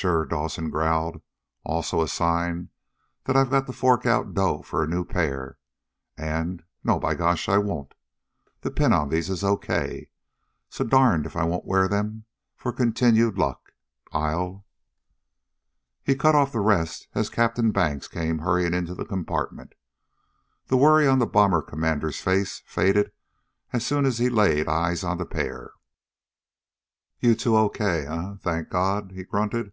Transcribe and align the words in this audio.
"Sure!" 0.00 0.24
Dawson 0.24 0.70
growled. 0.70 1.20
"Also 1.64 2.00
a 2.02 2.06
sign 2.06 2.68
that 3.24 3.34
I've 3.34 3.50
got 3.50 3.66
to 3.66 3.72
fork 3.72 4.06
out 4.06 4.32
dough 4.32 4.62
for 4.62 4.84
a 4.84 4.86
new 4.86 5.04
pair, 5.04 5.58
and 6.16 6.62
No, 6.84 7.00
by 7.00 7.16
gosh, 7.16 7.48
I 7.48 7.58
won't! 7.58 7.94
The 8.60 8.70
pin 8.70 8.92
on 8.92 9.08
these 9.08 9.28
is 9.28 9.42
okay. 9.42 10.08
So 10.70 10.84
darned 10.84 11.26
if 11.26 11.34
I 11.34 11.42
won't 11.42 11.64
wear 11.64 11.88
them 11.88 12.26
for 12.54 12.72
continued 12.72 13.38
luck. 13.38 13.72
I'll" 14.12 14.64
He 16.06 16.14
cut 16.14 16.36
off 16.36 16.52
the 16.52 16.60
rest 16.60 17.08
as 17.16 17.28
Captain 17.28 17.72
Banks 17.72 18.06
came 18.06 18.38
hurrying 18.38 18.74
into 18.74 18.94
the 18.94 19.04
compartment. 19.04 19.72
The 20.68 20.76
worry 20.76 21.08
on 21.08 21.18
the 21.18 21.26
bomber 21.26 21.60
commander's 21.60 22.20
face 22.20 22.62
faded 22.66 23.06
away 23.06 23.12
as 23.72 23.84
soon 23.84 24.06
as 24.06 24.18
he 24.18 24.30
laid 24.30 24.68
eyes 24.68 25.02
on 25.02 25.18
the 25.18 25.26
pair. 25.26 25.72
"You 27.18 27.34
two 27.34 27.56
okay, 27.56 28.06
eh, 28.06 28.34
thank 28.40 28.68
God!" 28.68 29.10
he 29.12 29.24
grunted. 29.24 29.72